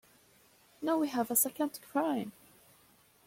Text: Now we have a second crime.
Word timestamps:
Now 0.81 0.97
we 0.97 1.09
have 1.09 1.29
a 1.29 1.35
second 1.35 1.77
crime. 1.91 2.31